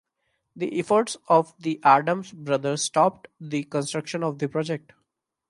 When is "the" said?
0.55-0.79, 1.59-1.79, 3.39-3.65, 4.39-4.49